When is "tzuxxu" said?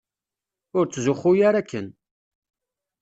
0.87-1.31